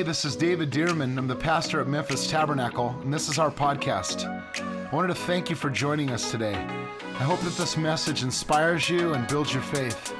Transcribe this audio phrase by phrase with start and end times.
[0.00, 1.18] Hey, this is David Dearman.
[1.18, 4.24] I'm the pastor at Memphis Tabernacle, and this is our podcast.
[4.24, 6.54] I wanted to thank you for joining us today.
[6.54, 10.14] I hope that this message inspires you and builds your faith.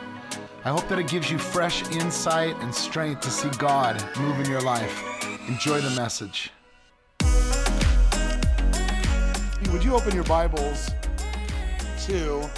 [0.66, 4.50] I hope that it gives you fresh insight and strength to see God move in
[4.50, 5.24] your life.
[5.48, 6.50] Enjoy the message.
[9.72, 10.90] Would you open your Bibles
[12.04, 12.50] to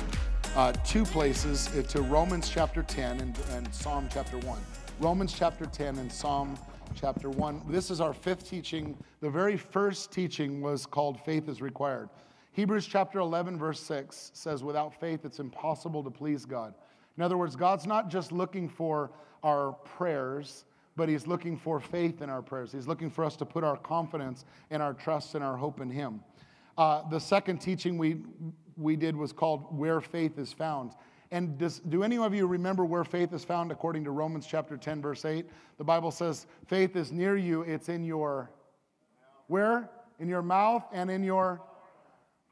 [0.56, 4.58] uh, two places, to Romans chapter 10 and, and Psalm chapter 1?
[4.98, 6.58] Romans chapter 10 and Psalm
[6.94, 7.62] chapter 1.
[7.68, 8.96] This is our fifth teaching.
[9.20, 12.08] The very first teaching was called Faith is Required.
[12.52, 16.74] Hebrews chapter 11, verse 6 says, Without faith, it's impossible to please God.
[17.16, 19.10] In other words, God's not just looking for
[19.42, 20.64] our prayers,
[20.96, 22.72] but He's looking for faith in our prayers.
[22.72, 25.90] He's looking for us to put our confidence and our trust and our hope in
[25.90, 26.20] Him.
[26.76, 28.22] Uh, the second teaching we,
[28.76, 30.92] we did was called Where Faith is Found.
[31.32, 34.76] And does, do any of you remember where faith is found according to Romans chapter
[34.76, 35.46] 10, verse 8?
[35.78, 38.50] The Bible says, faith is near you, it's in your,
[39.46, 39.88] where?
[40.18, 41.62] In your mouth and in your,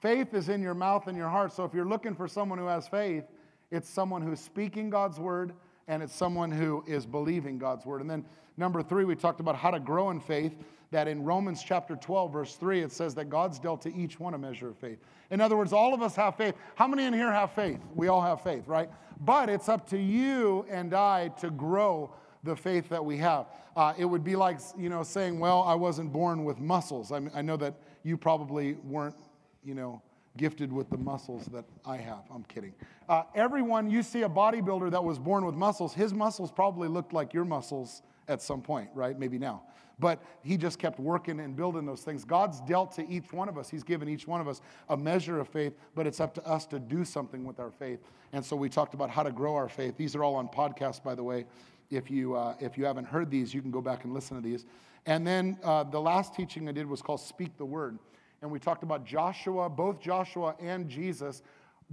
[0.00, 1.52] faith is in your mouth and your heart.
[1.52, 3.24] So if you're looking for someone who has faith,
[3.70, 5.52] it's someone who's speaking God's word
[5.86, 8.00] and it's someone who is believing God's word.
[8.00, 8.24] And then
[8.56, 10.54] number three, we talked about how to grow in faith
[10.90, 14.34] that in Romans chapter 12, verse 3, it says that God's dealt to each one
[14.34, 14.98] a measure of faith.
[15.30, 16.54] In other words, all of us have faith.
[16.74, 17.78] How many in here have faith?
[17.94, 18.90] We all have faith, right?
[19.20, 23.46] But it's up to you and I to grow the faith that we have.
[23.76, 27.12] Uh, it would be like, you know, saying, well, I wasn't born with muscles.
[27.12, 29.16] I, mean, I know that you probably weren't,
[29.64, 30.02] you know,
[30.36, 32.24] gifted with the muscles that I have.
[32.32, 32.72] I'm kidding.
[33.08, 37.12] Uh, everyone, you see a bodybuilder that was born with muscles, his muscles probably looked
[37.12, 39.18] like your muscles at some point, right?
[39.18, 39.62] Maybe now.
[40.00, 42.24] But he just kept working and building those things.
[42.24, 43.68] God's dealt to each one of us.
[43.68, 46.66] He's given each one of us a measure of faith, but it's up to us
[46.66, 48.00] to do something with our faith.
[48.32, 49.96] And so we talked about how to grow our faith.
[49.96, 51.44] These are all on podcasts, by the way.
[51.90, 54.42] If you, uh, if you haven't heard these, you can go back and listen to
[54.42, 54.64] these.
[55.06, 57.98] And then uh, the last teaching I did was called Speak the Word.
[58.42, 61.42] And we talked about Joshua, both Joshua and Jesus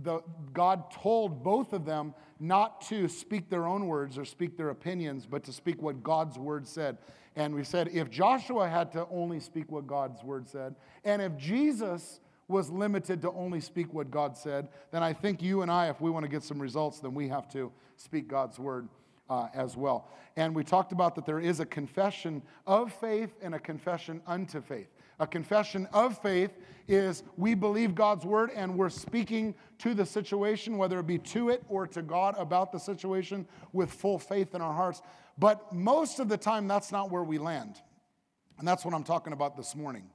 [0.03, 0.21] the,
[0.53, 5.25] God told both of them not to speak their own words or speak their opinions,
[5.25, 6.97] but to speak what God's word said.
[7.37, 10.75] And we said if Joshua had to only speak what God's word said,
[11.05, 15.61] and if Jesus was limited to only speak what God said, then I think you
[15.61, 18.57] and I, if we want to get some results, then we have to speak God's
[18.57, 18.87] word
[19.29, 20.09] uh, as well.
[20.35, 24.59] And we talked about that there is a confession of faith and a confession unto
[24.59, 24.87] faith.
[25.19, 26.51] A confession of faith
[26.87, 31.49] is we believe God's word and we're speaking to the situation, whether it be to
[31.49, 35.01] it or to God about the situation with full faith in our hearts.
[35.37, 37.81] But most of the time, that's not where we land.
[38.59, 40.09] And that's what I'm talking about this morning.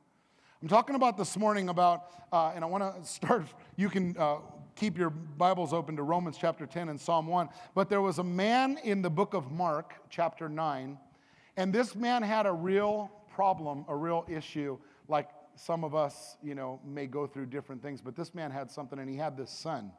[0.63, 3.47] I'm talking about this morning about, uh, and I want to start,
[3.77, 4.37] you can uh,
[4.77, 7.49] keep your Bibles open to Romans chapter 10 and Psalm 1.
[7.75, 10.97] But there was a man in the book of Mark, chapter 9,
[11.57, 16.55] and this man had a real problem, a real issue like some of us, you
[16.55, 19.51] know, may go through different things, but this man had something and he had this
[19.51, 19.93] son.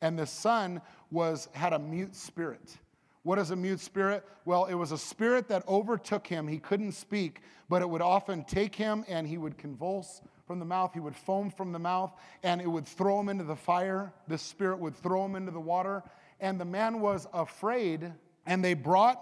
[0.00, 0.80] And the son
[1.10, 2.76] was had a mute spirit.
[3.22, 4.24] What is a mute spirit?
[4.44, 6.46] Well, it was a spirit that overtook him.
[6.46, 10.64] He couldn't speak, but it would often take him and he would convulse from the
[10.64, 10.94] mouth.
[10.94, 14.12] He would foam from the mouth and it would throw him into the fire.
[14.28, 16.02] The spirit would throw him into the water.
[16.40, 18.12] And the man was afraid.
[18.46, 19.20] And they brought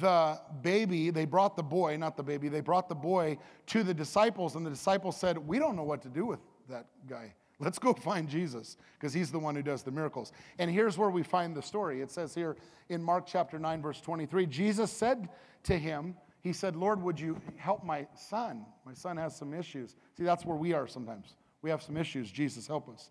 [0.00, 3.94] the baby, they brought the boy, not the baby, they brought the boy to the
[3.94, 7.34] disciples, and the disciples said, We don't know what to do with that guy.
[7.58, 10.32] Let's go find Jesus because he's the one who does the miracles.
[10.58, 12.02] And here's where we find the story.
[12.02, 12.56] It says here
[12.90, 15.28] in Mark chapter 9, verse 23 Jesus said
[15.64, 18.66] to him, He said, Lord, would you help my son?
[18.84, 19.96] My son has some issues.
[20.18, 21.36] See, that's where we are sometimes.
[21.62, 22.30] We have some issues.
[22.30, 23.10] Jesus, help us.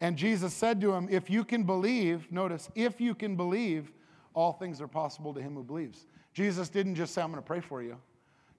[0.00, 3.92] And Jesus said to him, If you can believe, notice, if you can believe,
[4.34, 6.06] all things are possible to him who believes.
[6.32, 7.96] Jesus didn't just say, I'm going to pray for you.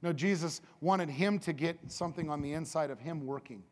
[0.01, 3.63] No, Jesus wanted him to get something on the inside of him working.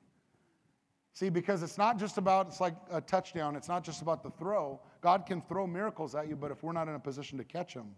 [1.14, 4.32] See, because it's not just about, it's like a touchdown, it's not just about the
[4.32, 4.80] throw.
[5.02, 7.74] God can throw miracles at you, but if we're not in a position to catch
[7.74, 7.94] them,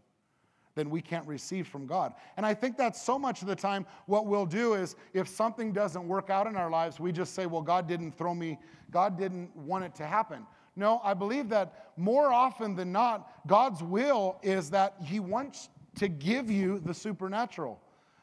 [0.75, 2.13] then we can't receive from God.
[2.35, 5.71] And I think that's so much of the time what we'll do is if something
[5.71, 8.57] doesn't work out in our lives, we just say, well, God didn't throw me,
[8.89, 10.47] God didn't want it to happen.
[10.75, 16.07] No, I believe that more often than not, God's will is that He wants to
[16.07, 17.80] give you the supernatural.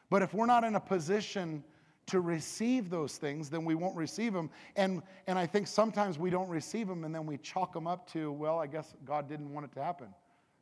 [0.09, 1.63] But if we're not in a position
[2.07, 4.49] to receive those things, then we won't receive them.
[4.75, 8.11] And, and I think sometimes we don't receive them and then we chalk them up
[8.11, 10.07] to, well, I guess God didn't want it to happen.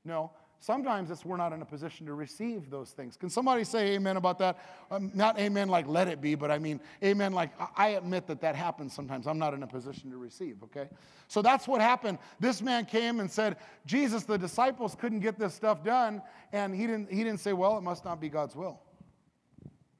[0.05, 3.17] No, sometimes it's we're not in a position to receive those things.
[3.17, 4.59] Can somebody say amen about that?
[4.91, 8.41] Um, not amen like let it be, but I mean amen like I admit that
[8.41, 9.27] that happens sometimes.
[9.27, 10.89] I'm not in a position to receive, okay?
[11.27, 12.17] So that's what happened.
[12.39, 16.21] This man came and said, Jesus, the disciples couldn't get this stuff done.
[16.51, 18.79] And he didn't, he didn't say, well, it must not be God's will.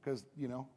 [0.02, 0.68] because, you know,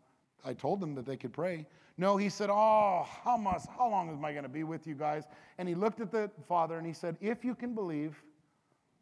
[0.45, 1.67] I told them that they could pray.
[1.97, 4.95] No, he said, Oh, how much, how long am I going to be with you
[4.95, 5.25] guys?
[5.59, 8.23] And he looked at the father and he said, If you can believe,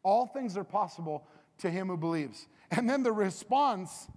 [0.03, 1.27] all things are possible
[1.59, 2.47] to him who believes.
[2.71, 4.07] And then the response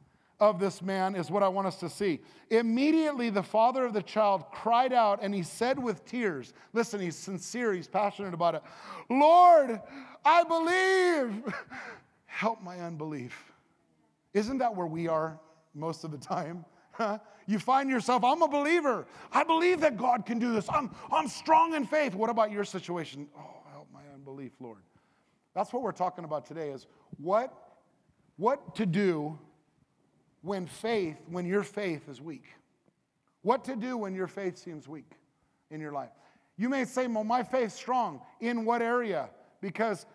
[0.40, 2.20] of this man is what I want us to see.
[2.50, 7.16] Immediately, the father of the child cried out and he said with tears, Listen, he's
[7.16, 8.62] sincere, he's passionate about it.
[9.08, 9.80] Lord,
[10.24, 11.54] I believe.
[12.26, 13.52] Help my unbelief.
[14.32, 15.38] Isn't that where we are
[15.74, 16.64] most of the time?
[17.46, 19.06] You find yourself, I'm a believer.
[19.30, 20.66] I believe that God can do this.
[20.70, 22.14] I'm, I'm strong in faith.
[22.14, 23.28] What about your situation?
[23.36, 24.78] Oh, help my unbelief, Lord.
[25.54, 26.86] That's what we're talking about today is
[27.18, 27.52] what,
[28.36, 29.38] what to do
[30.42, 32.44] when faith, when your faith is weak.
[33.42, 35.12] What to do when your faith seems weak
[35.70, 36.10] in your life.
[36.56, 38.20] You may say, well, my faith's strong.
[38.40, 39.30] In what area?
[39.60, 40.06] Because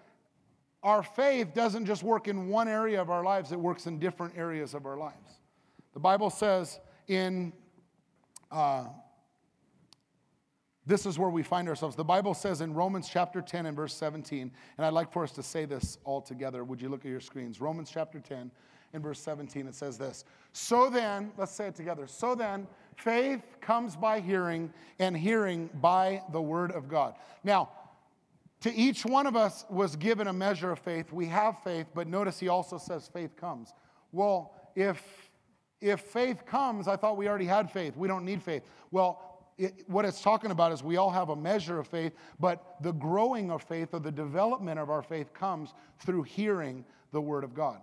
[0.84, 4.38] our faith doesn't just work in one area of our lives, it works in different
[4.38, 5.40] areas of our lives.
[5.94, 7.52] The Bible says in,
[8.52, 8.86] uh,
[10.90, 11.96] this is where we find ourselves.
[11.96, 15.32] The Bible says in Romans chapter 10 and verse 17, and I'd like for us
[15.34, 16.64] to say this all together.
[16.64, 17.62] Would you look at your screens?
[17.62, 18.50] Romans chapter 10
[18.94, 20.26] and verse 17, it says this.
[20.52, 22.08] So then, let's say it together.
[22.08, 22.66] So then,
[22.96, 27.14] faith comes by hearing, and hearing by the word of God.
[27.44, 27.70] Now,
[28.62, 31.14] to each one of us was given a measure of faith.
[31.14, 33.74] We have faith, but notice he also says faith comes.
[34.12, 35.30] Well, if
[35.82, 37.96] if faith comes, I thought we already had faith.
[37.96, 38.64] We don't need faith.
[38.92, 39.29] Well,
[39.60, 42.94] it, what it's talking about is we all have a measure of faith, but the
[42.94, 47.54] growing of faith or the development of our faith comes through hearing the Word of
[47.54, 47.82] God.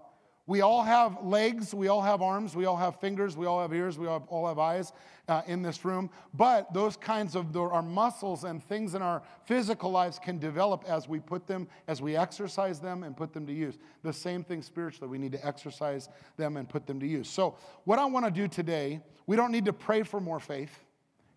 [0.48, 3.74] We all have legs, we all have arms, we all have fingers, we all have
[3.74, 4.92] ears, we all have, all have eyes
[5.28, 6.08] uh, in this room.
[6.34, 10.84] But those kinds of the, our muscles and things in our physical lives can develop
[10.86, 13.76] as we put them, as we exercise them and put them to use.
[14.02, 17.28] The same thing spiritually, we need to exercise them and put them to use.
[17.28, 20.85] So, what I want to do today, we don't need to pray for more faith.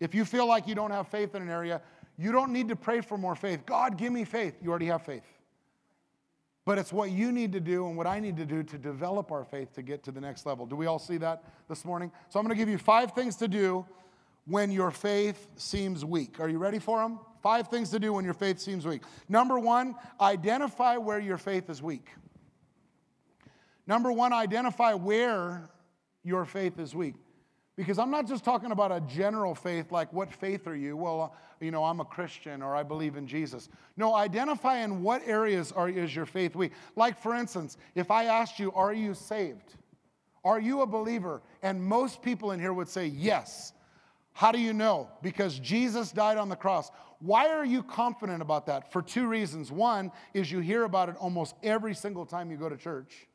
[0.00, 1.82] If you feel like you don't have faith in an area,
[2.16, 3.64] you don't need to pray for more faith.
[3.66, 4.56] God, give me faith.
[4.62, 5.24] You already have faith.
[6.64, 9.32] But it's what you need to do and what I need to do to develop
[9.32, 10.66] our faith to get to the next level.
[10.66, 12.12] Do we all see that this morning?
[12.28, 13.86] So I'm going to give you five things to do
[14.46, 16.40] when your faith seems weak.
[16.40, 17.18] Are you ready for them?
[17.42, 19.02] Five things to do when your faith seems weak.
[19.28, 22.08] Number one, identify where your faith is weak.
[23.86, 25.70] Number one, identify where
[26.22, 27.14] your faith is weak.
[27.80, 30.98] Because I'm not just talking about a general faith, like what faith are you?
[30.98, 31.28] Well, uh,
[31.64, 33.70] you know, I'm a Christian or I believe in Jesus.
[33.96, 36.72] No, identify in what areas are, is your faith weak.
[36.94, 39.76] Like, for instance, if I asked you, Are you saved?
[40.44, 41.40] Are you a believer?
[41.62, 43.72] And most people in here would say, Yes.
[44.34, 45.08] How do you know?
[45.22, 46.90] Because Jesus died on the cross.
[47.20, 48.92] Why are you confident about that?
[48.92, 49.72] For two reasons.
[49.72, 53.26] One is you hear about it almost every single time you go to church,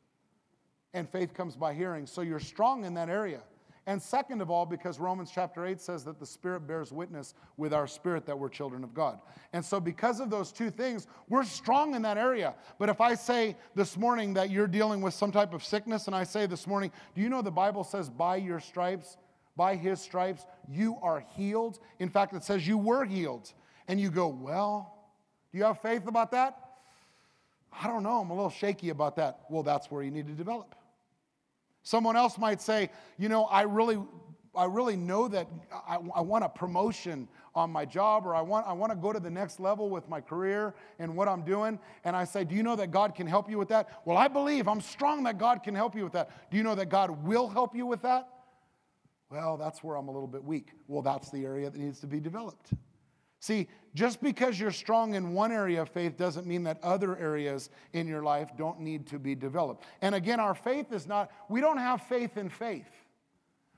[0.94, 2.06] and faith comes by hearing.
[2.06, 3.42] So you're strong in that area.
[3.88, 7.72] And second of all, because Romans chapter 8 says that the Spirit bears witness with
[7.72, 9.20] our spirit that we're children of God.
[9.52, 12.54] And so, because of those two things, we're strong in that area.
[12.80, 16.16] But if I say this morning that you're dealing with some type of sickness, and
[16.16, 19.18] I say this morning, do you know the Bible says, by your stripes,
[19.56, 21.78] by his stripes, you are healed?
[22.00, 23.52] In fact, it says you were healed.
[23.88, 24.96] And you go, well,
[25.52, 26.58] do you have faith about that?
[27.72, 28.20] I don't know.
[28.20, 29.40] I'm a little shaky about that.
[29.48, 30.74] Well, that's where you need to develop.
[31.86, 33.96] Someone else might say, you know, I really,
[34.56, 35.46] I really know that
[35.88, 39.12] I, I, want a promotion on my job or I want, I want to go
[39.12, 41.78] to the next level with my career and what I'm doing.
[42.02, 44.00] And I say, Do you know that God can help you with that?
[44.04, 46.50] Well, I believe, I'm strong that God can help you with that.
[46.50, 48.30] Do you know that God will help you with that?
[49.30, 50.72] Well, that's where I'm a little bit weak.
[50.88, 52.72] Well, that's the area that needs to be developed.
[53.40, 57.70] See, just because you're strong in one area of faith doesn't mean that other areas
[57.92, 59.84] in your life don't need to be developed.
[60.02, 62.90] And again, our faith is not, we don't have faith in faith.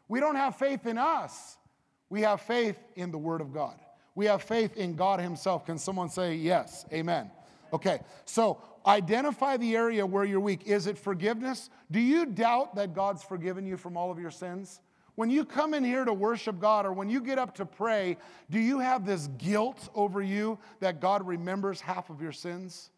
[0.09, 1.57] We don't have faith in us.
[2.11, 3.79] We have faith in the Word of God.
[4.15, 5.67] We have faith in God Himself.
[5.67, 6.85] Can someone say yes?
[6.93, 7.31] Amen.
[7.73, 10.67] Okay, so identify the area where you're weak.
[10.67, 11.69] Is it forgiveness?
[11.91, 14.81] Do you doubt that God's forgiven you from all of your sins?
[15.19, 18.19] When you come in here to worship God or when you get up to pray,
[18.51, 22.91] do you have this guilt over you that God remembers half of your sins?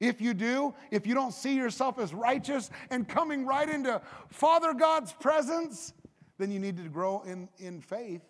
[0.00, 4.72] If you do, if you don't see yourself as righteous and coming right into Father
[4.72, 5.92] God's presence,
[6.38, 8.22] then you need to grow in, in faith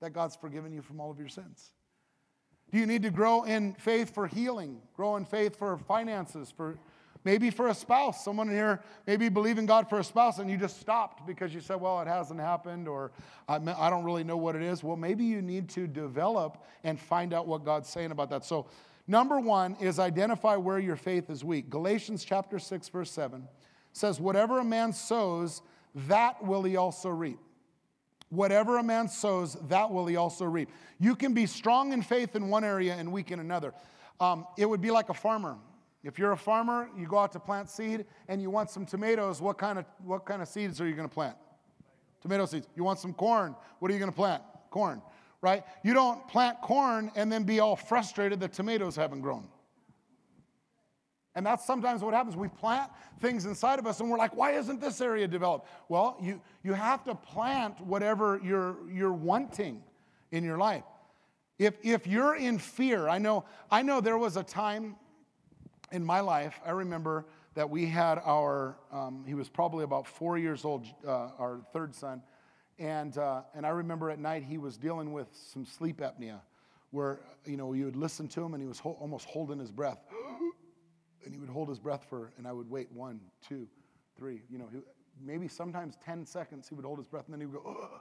[0.00, 1.72] that God's forgiven you from all of your sins.
[2.72, 6.78] Do you need to grow in faith for healing, grow in faith for finances, for
[7.26, 10.78] Maybe for a spouse, someone here maybe believing God for a spouse and you just
[10.78, 13.10] stopped because you said, well, it hasn't happened or
[13.48, 14.84] I don't really know what it is.
[14.84, 18.44] Well, maybe you need to develop and find out what God's saying about that.
[18.44, 18.66] So,
[19.08, 21.68] number one is identify where your faith is weak.
[21.68, 23.48] Galatians chapter 6, verse 7
[23.92, 25.62] says, Whatever a man sows,
[26.06, 27.40] that will he also reap.
[28.30, 30.68] Whatever a man sows, that will he also reap.
[31.00, 33.74] You can be strong in faith in one area and weak in another.
[34.20, 35.56] Um, it would be like a farmer.
[36.06, 39.42] If you're a farmer, you go out to plant seed and you want some tomatoes,
[39.42, 41.36] what kind of, what kind of seeds are you going to plant?
[42.22, 42.68] Tomato seeds.
[42.76, 44.40] You want some corn, what are you going to plant?
[44.70, 45.02] Corn,
[45.40, 45.64] right?
[45.82, 49.48] You don't plant corn and then be all frustrated that tomatoes haven't grown.
[51.34, 52.36] And that's sometimes what happens.
[52.36, 52.88] We plant
[53.20, 55.68] things inside of us and we're like, why isn't this area developed?
[55.88, 59.82] Well, you, you have to plant whatever you're, you're wanting
[60.30, 60.84] in your life.
[61.58, 64.94] If, if you're in fear, I know, I know there was a time
[65.92, 70.36] in my life, I remember that we had our, um, he was probably about four
[70.36, 72.22] years old, uh, our third son.
[72.78, 76.40] And, uh, and I remember at night he was dealing with some sleep apnea
[76.90, 79.70] where, you know, you would listen to him and he was ho- almost holding his
[79.70, 80.04] breath
[81.24, 83.66] and he would hold his breath for, and I would wait one, two,
[84.18, 84.80] three, you know, he,
[85.24, 88.00] maybe sometimes 10 seconds he would hold his breath and then he would go, Ugh.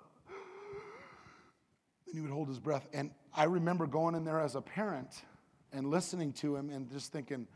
[2.07, 2.87] then he would hold his breath.
[2.93, 5.23] And I remember going in there as a parent
[5.71, 7.47] and listening to him and just thinking,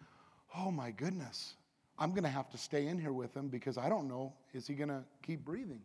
[0.58, 1.56] oh my goodness,
[1.98, 4.68] I'm going to have to stay in here with him because I don't know, is
[4.68, 5.82] he going to keep breathing?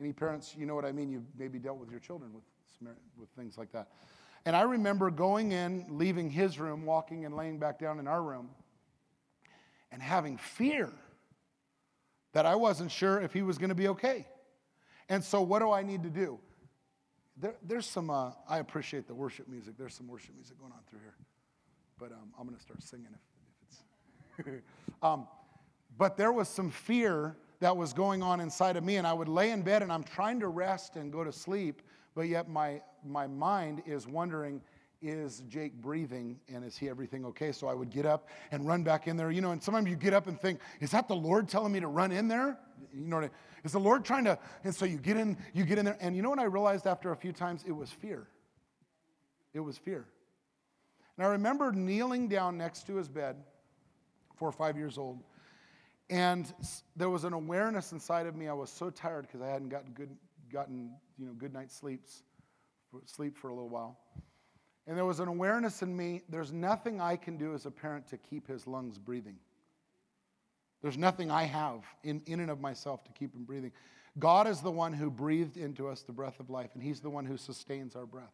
[0.00, 1.10] Any parents, you know what I mean?
[1.10, 2.44] You've maybe dealt with your children with,
[3.18, 3.88] with things like that.
[4.44, 8.22] And I remember going in, leaving his room, walking and laying back down in our
[8.22, 8.50] room
[9.90, 10.92] and having fear
[12.32, 14.26] that I wasn't sure if he was going to be okay.
[15.08, 16.38] And so, what do I need to do?
[17.36, 19.74] There, there's some, uh, I appreciate the worship music.
[19.78, 21.16] There's some worship music going on through here.
[21.98, 23.37] But um, I'm going to start singing if.
[25.02, 25.26] um,
[25.96, 29.28] but there was some fear that was going on inside of me, and I would
[29.28, 31.82] lay in bed and I'm trying to rest and go to sleep,
[32.14, 34.60] but yet my, my mind is wondering,
[35.00, 37.52] is Jake breathing and is he everything okay?
[37.52, 39.30] So I would get up and run back in there.
[39.30, 41.80] You know, and sometimes you get up and think, is that the Lord telling me
[41.80, 42.58] to run in there?
[42.92, 43.30] You know, I mean?
[43.64, 44.38] is the Lord trying to?
[44.64, 46.86] And so you get in, you get in there, and you know what I realized
[46.86, 47.64] after a few times?
[47.66, 48.26] It was fear.
[49.54, 50.06] It was fear.
[51.16, 53.36] And I remember kneeling down next to his bed,
[54.38, 55.22] four or five years old,
[56.10, 56.52] and
[56.96, 58.48] there was an awareness inside of me.
[58.48, 60.16] I was so tired because I hadn't gotten good,
[60.50, 62.22] gotten you know, good night's sleeps,
[63.04, 63.98] sleep for a little while.
[64.86, 68.08] And there was an awareness in me there's nothing I can do as a parent
[68.08, 69.36] to keep his lungs breathing.
[70.80, 73.72] There's nothing I have in, in and of myself to keep him breathing.
[74.18, 77.10] God is the one who breathed into us the breath of life, and he's the
[77.10, 78.32] one who sustains our breath.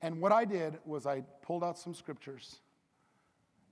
[0.00, 2.60] And what I did was I pulled out some scriptures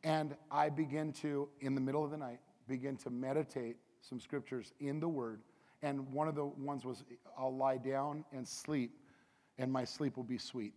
[0.05, 4.73] and I began to, in the middle of the night, begin to meditate some scriptures
[4.81, 5.41] in the Word.
[5.83, 7.05] And one of the ones was,
[7.39, 8.99] I'll lie down and sleep,
[9.59, 10.75] and my sleep will be sweet.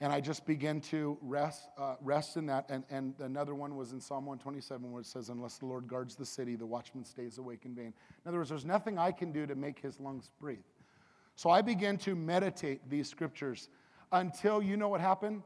[0.00, 2.66] And I just began to rest, uh, rest in that.
[2.68, 6.16] And, and another one was in Psalm 127 where it says, Unless the Lord guards
[6.16, 7.94] the city, the watchman stays awake in vain.
[8.24, 10.58] In other words, there's nothing I can do to make his lungs breathe.
[11.36, 13.68] So I began to meditate these scriptures
[14.10, 15.42] until you know what happened?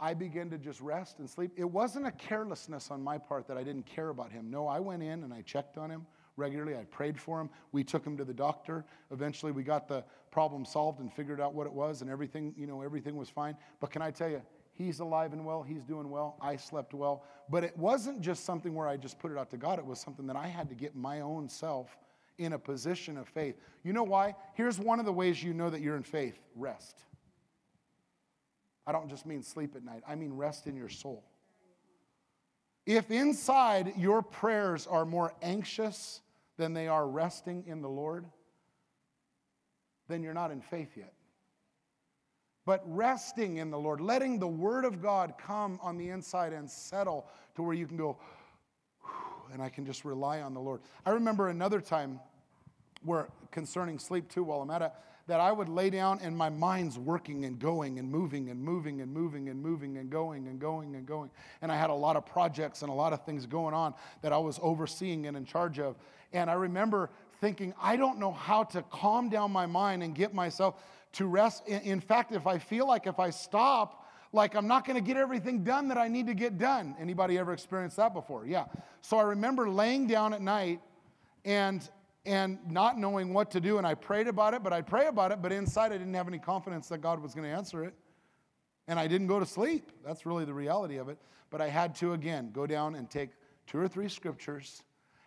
[0.00, 1.52] I began to just rest and sleep.
[1.56, 4.50] It wasn't a carelessness on my part that I didn't care about him.
[4.50, 6.74] No, I went in and I checked on him regularly.
[6.74, 7.50] I prayed for him.
[7.72, 8.84] We took him to the doctor.
[9.10, 12.66] Eventually, we got the problem solved and figured out what it was, and everything, you
[12.66, 13.56] know, everything was fine.
[13.78, 14.42] But can I tell you,
[14.72, 15.62] he's alive and well.
[15.62, 16.36] He's doing well.
[16.40, 17.24] I slept well.
[17.48, 19.78] But it wasn't just something where I just put it out to God.
[19.78, 21.98] It was something that I had to get my own self
[22.38, 23.56] in a position of faith.
[23.84, 24.34] You know why?
[24.54, 27.04] Here's one of the ways you know that you're in faith rest.
[28.90, 31.22] I don't just mean sleep at night, I mean rest in your soul.
[32.86, 36.22] If inside your prayers are more anxious
[36.56, 38.26] than they are resting in the Lord,
[40.08, 41.12] then you're not in faith yet.
[42.66, 46.68] But resting in the Lord, letting the Word of God come on the inside and
[46.68, 48.18] settle to where you can go,
[49.52, 50.80] and I can just rely on the Lord.
[51.06, 52.18] I remember another time
[53.04, 54.92] where concerning sleep too, while I'm at it,
[55.30, 59.00] that I would lay down and my mind's working and going and moving and moving
[59.00, 61.30] and moving and moving and going and going and going.
[61.62, 64.32] And I had a lot of projects and a lot of things going on that
[64.32, 65.94] I was overseeing and in charge of.
[66.32, 67.10] And I remember
[67.40, 70.82] thinking, I don't know how to calm down my mind and get myself
[71.12, 71.64] to rest.
[71.68, 75.16] In fact, if I feel like if I stop, like I'm not going to get
[75.16, 76.96] everything done that I need to get done.
[76.98, 78.46] Anybody ever experienced that before?
[78.46, 78.64] Yeah.
[79.00, 80.80] So I remember laying down at night
[81.44, 81.88] and
[82.26, 85.32] and not knowing what to do and I prayed about it, but I'd pray about
[85.32, 87.94] it, but inside I didn't have any confidence that God was going to answer it.
[88.88, 89.92] And I didn't go to sleep.
[90.04, 91.18] That's really the reality of it.
[91.50, 93.30] But I had to again go down and take
[93.66, 94.82] two or three scriptures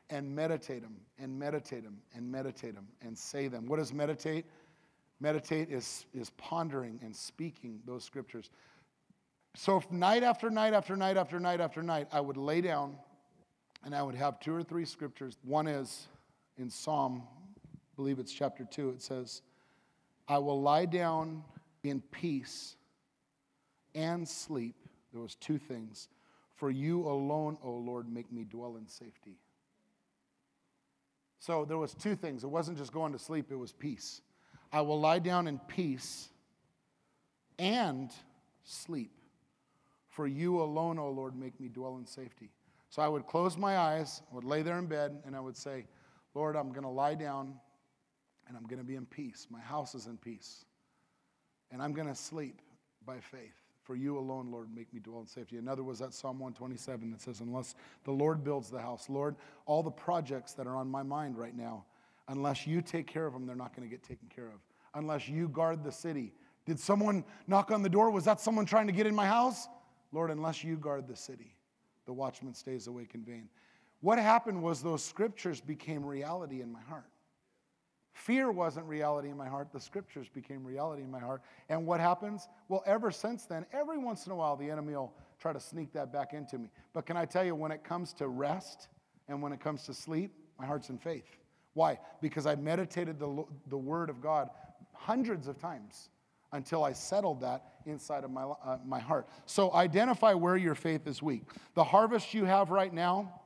[0.09, 3.65] and meditate them and meditate them and meditate them and say them.
[3.65, 4.45] What does meditate?
[5.19, 8.51] Meditate is, is pondering and speaking those scriptures.
[9.55, 12.97] So night after night after night after night after night, I would lay down
[13.85, 15.37] and I would have two or three scriptures.
[15.43, 16.07] One is
[16.57, 17.23] in Psalm
[17.95, 19.41] believe it's chapter 2, it says,
[20.27, 21.43] I will lie down
[21.83, 22.75] in peace
[23.93, 24.75] and sleep.
[25.11, 26.07] There was two things.
[26.55, 29.37] For you alone, O Lord, make me dwell in safety.
[31.39, 32.43] So there was two things.
[32.43, 34.21] It wasn't just going to sleep, it was peace.
[34.71, 36.29] I will lie down in peace
[37.59, 38.11] and
[38.63, 39.11] sleep.
[40.07, 42.49] For you alone, O Lord, make me dwell in safety.
[42.89, 45.57] So I would close my eyes, I would lay there in bed, and I would
[45.57, 45.85] say,
[46.33, 47.55] Lord, I'm going to lie down
[48.47, 49.47] and I'm going to be in peace.
[49.49, 50.65] My house is in peace.
[51.71, 52.61] And I'm going to sleep
[53.05, 53.55] by faith.
[53.81, 55.57] For you alone, Lord, make me dwell in safety.
[55.57, 57.75] Another was that Psalm 127 that says, Unless
[58.05, 59.35] the Lord builds the house, Lord,
[59.65, 61.83] all the projects that are on my mind right now,
[62.29, 64.61] unless you take care of them, they're not going to get taken care of.
[64.93, 66.33] Unless you guard the city.
[66.65, 68.09] Did someone knock on the door?
[68.09, 69.67] Was that someone trying to get in my house?
[70.13, 71.57] Lord, unless you guard the city,
[72.05, 73.49] the watchman stays awake in vain.
[74.03, 77.07] What happened was those scriptures became reality in my heart.
[78.11, 79.71] Fear wasn't reality in my heart.
[79.71, 81.41] The scriptures became reality in my heart.
[81.69, 82.49] And what happens?
[82.67, 85.93] Well, ever since then, every once in a while, the enemy will try to sneak
[85.93, 86.69] that back into me.
[86.91, 88.89] But can I tell you, when it comes to rest
[89.29, 91.37] and when it comes to sleep, my heart's in faith.
[91.73, 91.97] Why?
[92.19, 94.49] Because I meditated the, the word of God
[94.91, 96.09] hundreds of times
[96.51, 99.29] until I settled that inside of my, uh, my heart.
[99.45, 101.43] So identify where your faith is weak.
[101.73, 103.39] The harvest you have right now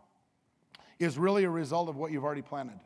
[1.00, 2.80] is really a result of what you've already planted.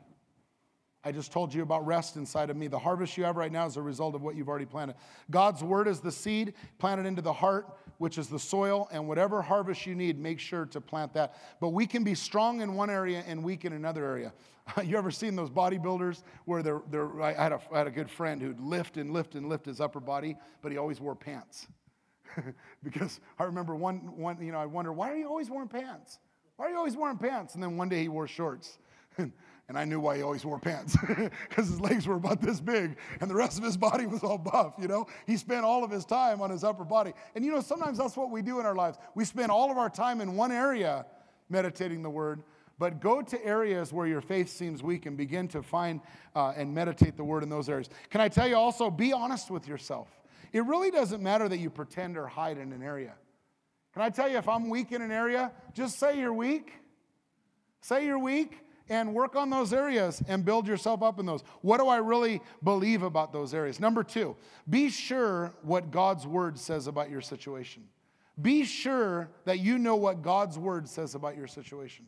[1.04, 2.68] I just told you about rest inside of me.
[2.68, 4.94] The harvest you have right now is a result of what you've already planted.
[5.30, 7.66] God's word is the seed planted into the heart,
[7.98, 11.34] which is the soil, and whatever harvest you need, make sure to plant that.
[11.60, 14.32] But we can be strong in one area and weak in another area.
[14.84, 18.10] you ever seen those bodybuilders where they're, they're I, had a, I had a good
[18.10, 21.66] friend who'd lift and lift and lift his upper body, but he always wore pants.
[22.84, 26.20] because I remember one, one, you know, I wonder, why are you always wearing pants?
[26.62, 27.54] Why are you always wearing pants?
[27.54, 28.78] And then one day he wore shorts.
[29.68, 30.96] And I knew why he always wore pants
[31.48, 34.36] because his legs were about this big and the rest of his body was all
[34.36, 35.06] buff, you know?
[35.26, 37.12] He spent all of his time on his upper body.
[37.34, 38.98] And you know, sometimes that's what we do in our lives.
[39.14, 41.06] We spend all of our time in one area
[41.48, 42.42] meditating the word,
[42.78, 46.00] but go to areas where your faith seems weak and begin to find
[46.34, 47.88] uh, and meditate the word in those areas.
[48.10, 50.08] Can I tell you also, be honest with yourself.
[50.52, 53.14] It really doesn't matter that you pretend or hide in an area.
[53.92, 56.72] Can I tell you, if I'm weak in an area, just say you're weak.
[57.82, 61.42] Say you're weak and work on those areas and build yourself up in those.
[61.60, 63.80] What do I really believe about those areas?
[63.80, 64.36] Number two,
[64.68, 67.84] be sure what God's word says about your situation.
[68.40, 72.06] Be sure that you know what God's word says about your situation.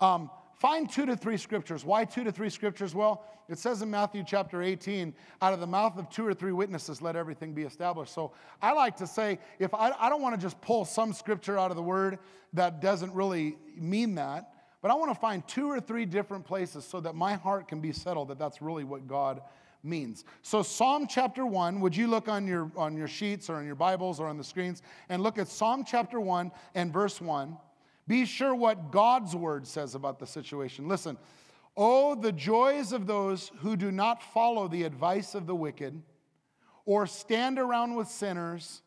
[0.00, 1.84] Um, find two to three scriptures.
[1.84, 2.94] Why two to three scriptures?
[2.94, 6.52] Well, it says in Matthew chapter 18, out of the mouth of two or three
[6.52, 8.14] witnesses, let everything be established.
[8.14, 11.58] So I like to say, if I, I don't want to just pull some scripture
[11.58, 12.18] out of the word
[12.54, 16.84] that doesn't really mean that, but I want to find two or three different places
[16.84, 19.40] so that my heart can be settled that that's really what God
[19.82, 20.24] means.
[20.42, 23.74] So Psalm chapter 1, would you look on your on your sheets or on your
[23.74, 27.56] Bibles or on the screens and look at Psalm chapter 1 and verse 1.
[28.06, 30.88] Be sure what God's word says about the situation.
[30.88, 31.16] Listen.
[31.76, 36.00] Oh, the joys of those who do not follow the advice of the wicked,
[36.84, 38.82] or stand around with sinners,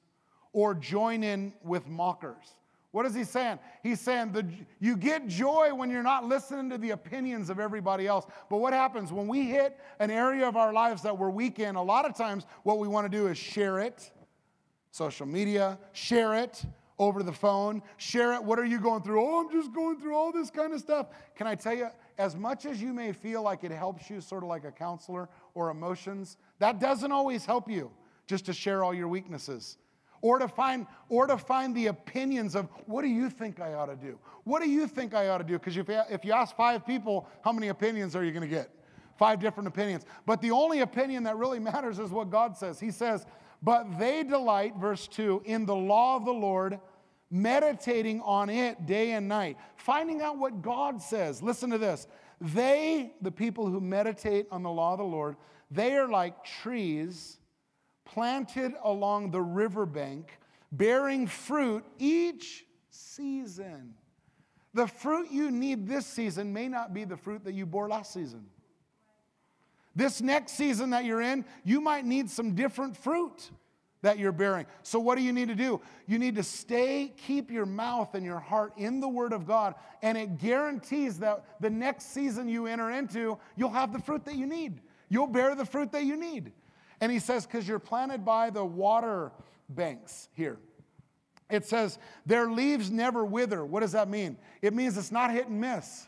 [0.53, 2.55] or join in with mockers.
[2.91, 3.59] What is he saying?
[3.83, 4.45] He's saying that
[4.79, 8.25] you get joy when you're not listening to the opinions of everybody else.
[8.49, 11.75] But what happens when we hit an area of our lives that we're weak in?
[11.75, 14.09] A lot of times, what we want to do is share it,
[14.91, 16.63] social media, share it
[16.99, 18.43] over the phone, share it.
[18.43, 19.23] What are you going through?
[19.23, 21.07] Oh, I'm just going through all this kind of stuff.
[21.35, 24.43] Can I tell you, as much as you may feel like it helps you, sort
[24.43, 27.91] of like a counselor or emotions, that doesn't always help you
[28.25, 29.77] just to share all your weaknesses
[30.21, 33.85] or to find or to find the opinions of what do you think I ought
[33.87, 34.17] to do?
[34.43, 35.53] What do you think I ought to do?
[35.53, 38.71] Because if, if you ask five people, how many opinions are you going to get?
[39.17, 40.05] Five different opinions.
[40.25, 42.79] But the only opinion that really matters is what God says.
[42.79, 43.25] He says,
[43.61, 46.79] "But they delight," verse two, "in the law of the Lord."
[47.29, 51.43] Meditating on it day and night, finding out what God says.
[51.43, 52.07] Listen to this.
[52.39, 55.35] They, the people who meditate on the law of the Lord,
[55.69, 57.37] they are like trees
[58.05, 60.39] planted along the riverbank,
[60.71, 63.95] bearing fruit each season.
[64.73, 68.13] The fruit you need this season may not be the fruit that you bore last
[68.13, 68.45] season.
[69.97, 73.49] This next season that you're in, you might need some different fruit
[74.03, 74.67] that you're bearing.
[74.83, 75.81] So, what do you need to do?
[76.05, 79.73] You need to stay, keep your mouth and your heart in the Word of God,
[80.03, 84.35] and it guarantees that the next season you enter into, you'll have the fruit that
[84.35, 84.81] you need.
[85.09, 86.51] You'll bear the fruit that you need.
[87.01, 89.31] And he says, because you're planted by the water
[89.67, 90.59] banks here.
[91.49, 93.65] It says, their leaves never wither.
[93.65, 94.37] What does that mean?
[94.61, 96.07] It means it's not hit and miss.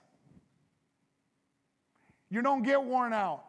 [2.29, 3.45] You don't get worn out.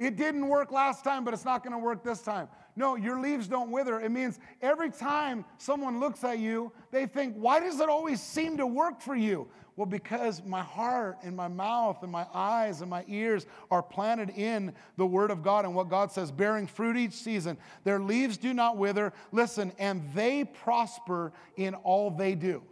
[0.00, 2.48] It didn't work last time, but it's not going to work this time.
[2.74, 4.00] No, your leaves don't wither.
[4.00, 8.56] It means every time someone looks at you, they think, why does it always seem
[8.56, 9.46] to work for you?
[9.76, 14.30] Well, because my heart and my mouth and my eyes and my ears are planted
[14.30, 17.58] in the Word of God and what God says, bearing fruit each season.
[17.84, 19.12] Their leaves do not wither.
[19.32, 22.62] Listen, and they prosper in all they do.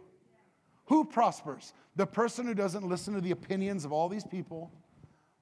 [0.85, 1.73] Who prospers?
[1.95, 4.71] The person who doesn't listen to the opinions of all these people,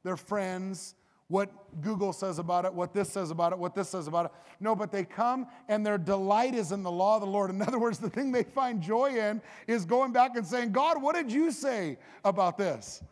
[0.04, 0.96] their friends,
[1.30, 4.32] what Google says about it, what this says about it, what this says about it.
[4.60, 7.50] No, but they come and their delight is in the law of the Lord.
[7.50, 11.02] In other words, the thing they find joy in is going back and saying, God,
[11.02, 13.04] what did you say about this?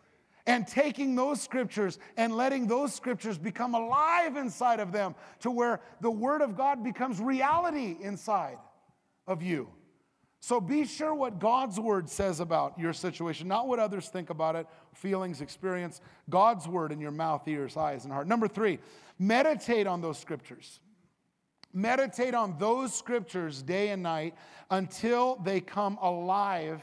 [0.47, 5.81] And taking those scriptures and letting those scriptures become alive inside of them to where
[6.01, 8.59] the Word of God becomes reality inside
[9.27, 9.67] of you.
[10.45, 14.55] So be sure what God's word says about your situation, not what others think about
[14.55, 16.01] it, feelings, experience.
[16.29, 18.27] God's word in your mouth, ears, eyes, and heart.
[18.27, 18.77] Number three,
[19.17, 20.79] meditate on those scriptures.
[21.73, 24.35] Meditate on those scriptures day and night
[24.69, 26.79] until they come alive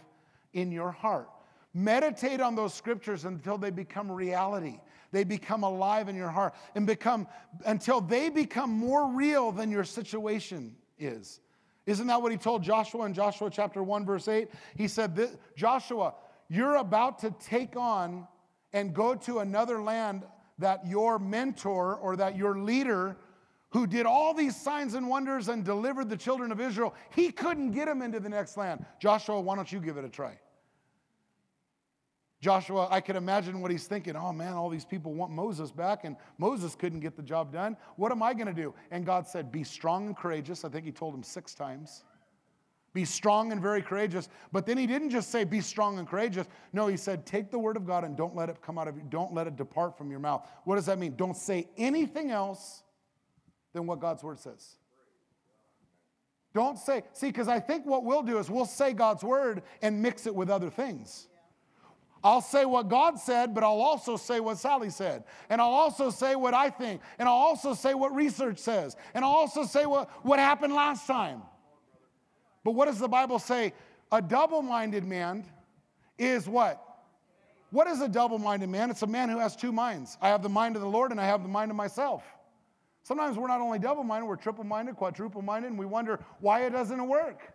[0.52, 1.30] in your heart.
[1.72, 4.80] Meditate on those scriptures until they become reality.
[5.12, 7.28] They become alive in your heart and become
[7.64, 11.38] until they become more real than your situation is.
[11.86, 14.48] Isn't that what he told Joshua in Joshua chapter 1, verse 8?
[14.76, 16.14] He said, Joshua,
[16.48, 18.28] you're about to take on
[18.72, 20.22] and go to another land
[20.58, 23.16] that your mentor or that your leader
[23.70, 27.72] who did all these signs and wonders and delivered the children of Israel, he couldn't
[27.72, 28.84] get them into the next land.
[29.00, 30.38] Joshua, why don't you give it a try?
[32.42, 34.16] Joshua, I could imagine what he's thinking.
[34.16, 37.76] Oh man, all these people want Moses back, and Moses couldn't get the job done.
[37.94, 38.74] What am I going to do?
[38.90, 40.64] And God said, Be strong and courageous.
[40.64, 42.02] I think he told him six times.
[42.94, 44.28] Be strong and very courageous.
[44.50, 46.48] But then he didn't just say, Be strong and courageous.
[46.72, 48.96] No, he said, Take the word of God and don't let it come out of
[48.96, 49.04] you.
[49.08, 50.44] Don't let it depart from your mouth.
[50.64, 51.14] What does that mean?
[51.14, 52.82] Don't say anything else
[53.72, 54.78] than what God's word says.
[56.54, 60.02] Don't say, see, because I think what we'll do is we'll say God's word and
[60.02, 61.28] mix it with other things.
[62.24, 65.24] I'll say what God said, but I'll also say what Sally said.
[65.50, 67.00] And I'll also say what I think.
[67.18, 68.96] And I'll also say what research says.
[69.14, 71.42] And I'll also say what, what happened last time.
[72.64, 73.72] But what does the Bible say?
[74.12, 75.44] A double minded man
[76.16, 76.80] is what?
[77.70, 78.90] What is a double minded man?
[78.90, 80.16] It's a man who has two minds.
[80.20, 82.22] I have the mind of the Lord and I have the mind of myself.
[83.02, 86.66] Sometimes we're not only double minded, we're triple minded, quadruple minded, and we wonder why
[86.66, 87.52] it doesn't work.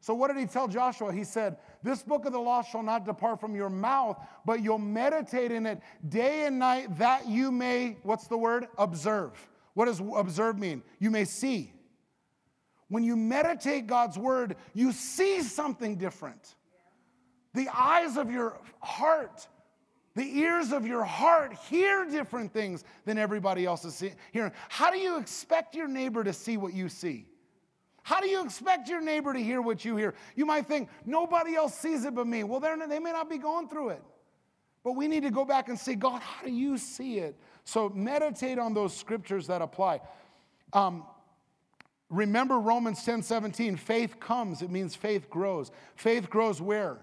[0.00, 1.12] So, what did he tell Joshua?
[1.12, 4.78] He said, This book of the law shall not depart from your mouth, but you'll
[4.78, 8.66] meditate in it day and night that you may, what's the word?
[8.78, 9.32] Observe.
[9.74, 10.82] What does observe mean?
[10.98, 11.72] You may see.
[12.88, 16.54] When you meditate God's word, you see something different.
[17.54, 19.48] The eyes of your heart,
[20.14, 24.52] the ears of your heart hear different things than everybody else is hearing.
[24.68, 27.26] How do you expect your neighbor to see what you see?
[28.06, 30.14] How do you expect your neighbor to hear what you hear?
[30.36, 32.44] You might think, nobody else sees it but me.
[32.44, 34.02] Well, they may not be going through it.
[34.84, 37.34] But we need to go back and say, God, how do you see it?
[37.64, 40.02] So meditate on those scriptures that apply.
[40.72, 41.02] Um,
[42.08, 43.74] remember Romans 10 17.
[43.74, 45.72] Faith comes, it means faith grows.
[45.96, 46.98] Faith grows where?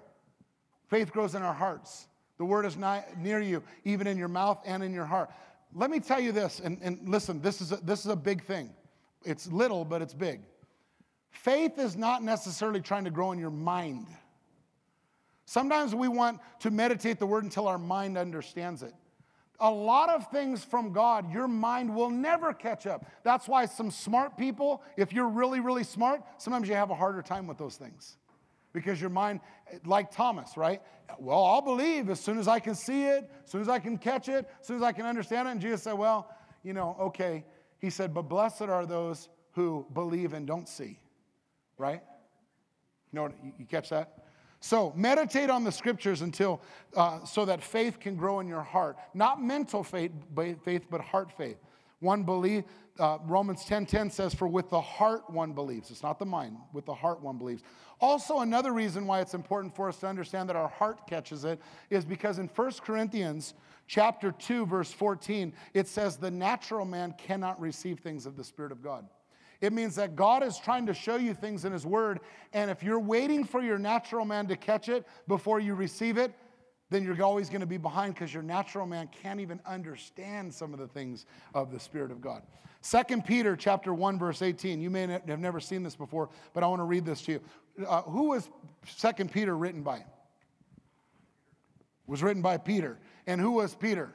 [0.87, 2.07] Faith grows in our hearts.
[2.37, 5.29] The word is nigh, near you, even in your mouth and in your heart.
[5.75, 8.45] Let me tell you this, and, and listen, this is, a, this is a big
[8.45, 8.69] thing.
[9.25, 10.39] It's little, but it's big.
[11.33, 14.07] Faith is not necessarily trying to grow in your mind.
[15.45, 18.93] Sometimes we want to meditate the word until our mind understands it.
[19.59, 23.05] A lot of things from God, your mind will never catch up.
[23.23, 27.21] That's why some smart people, if you're really, really smart, sometimes you have a harder
[27.21, 28.17] time with those things.
[28.71, 29.41] Because your mind,
[29.85, 30.81] like Thomas, right?
[31.19, 33.97] Well, I'll believe as soon as I can see it, as soon as I can
[33.97, 35.51] catch it, as soon as I can understand it.
[35.51, 36.29] And Jesus said, Well,
[36.63, 37.43] you know, okay.
[37.79, 40.99] He said, But blessed are those who believe and don't see
[41.77, 42.01] right?
[43.11, 44.23] You know, you catch that?
[44.59, 46.61] So meditate on the scriptures until
[46.95, 50.11] uh, so that faith can grow in your heart, not mental faith,
[50.63, 51.57] faith but heart faith.
[51.99, 52.63] One believe.
[52.99, 56.57] Uh, Romans 10:10 10 says, "For with the heart one believes." It's not the mind.
[56.71, 57.63] With the heart one believes.
[57.99, 61.59] Also, another reason why it's important for us to understand that our heart catches it
[61.89, 63.55] is because in 1 Corinthians
[63.87, 68.71] chapter 2, verse 14, it says, "The natural man cannot receive things of the Spirit
[68.71, 69.09] of God."
[69.63, 72.19] It means that God is trying to show you things in His Word,
[72.51, 76.33] and if you're waiting for your natural man to catch it before you receive it,
[76.89, 80.73] then you're always going to be behind because your natural man can't even understand some
[80.73, 82.43] of the things of the Spirit of God.
[82.81, 84.81] Second Peter chapter 1, verse 18.
[84.81, 87.41] You may have never seen this before, but I want to read this to you.
[87.87, 88.49] Uh, who was
[88.85, 89.95] Second Peter written by?
[89.95, 90.05] It
[92.05, 92.99] was written by Peter.
[93.27, 94.13] And who was Peter?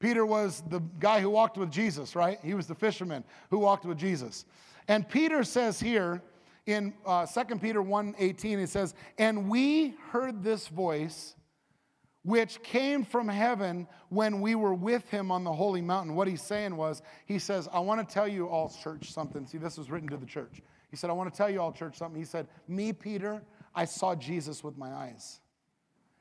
[0.00, 2.38] Peter was the guy who walked with Jesus, right?
[2.42, 4.46] He was the fisherman who walked with Jesus.
[4.88, 6.22] And Peter says here
[6.66, 11.36] in uh, 2 Peter 1 18, he says, And we heard this voice
[12.22, 16.14] which came from heaven when we were with him on the holy mountain.
[16.14, 19.46] What he's saying was, he says, I want to tell you all, church, something.
[19.46, 20.60] See, this was written to the church.
[20.90, 22.20] He said, I want to tell you all, church, something.
[22.20, 23.42] He said, Me, Peter,
[23.74, 25.40] I saw Jesus with my eyes.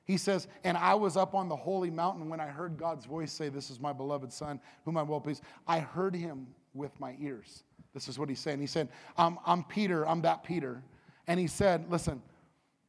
[0.09, 3.31] He says, and I was up on the holy mountain when I heard God's voice
[3.31, 5.39] say, This is my beloved Son, whom I well please.
[5.67, 7.63] I heard him with my ears.
[7.93, 8.59] This is what he's saying.
[8.59, 10.81] He said, I'm, I'm Peter, I'm that Peter.
[11.27, 12.23] And he said, Listen,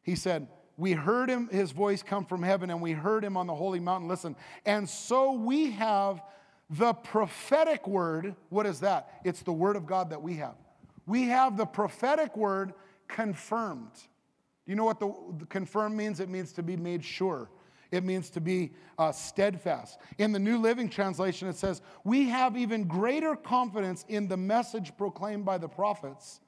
[0.03, 3.47] he said, we heard him, his voice come from heaven, and we heard him on
[3.47, 4.09] the holy mountain.
[4.09, 4.35] Listen.
[4.65, 6.23] And so we have
[6.71, 8.35] the prophetic word.
[8.49, 9.21] What is that?
[9.25, 10.55] It's the word of God that we have.
[11.07, 12.73] We have the prophetic word
[13.09, 13.93] confirmed.
[14.71, 16.21] You know what the, the confirmed means?
[16.21, 17.51] It means to be made sure.
[17.91, 19.99] It means to be uh, steadfast.
[20.19, 24.97] In the New Living Translation, it says, We have even greater confidence in the message
[24.97, 26.41] proclaimed by the prophets